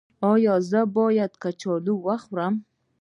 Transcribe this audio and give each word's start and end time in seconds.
ایا 0.31 0.55
زه 0.69 0.81
باید 0.97 1.31
کچالو 1.41 1.93
وخورم؟ 2.07 2.53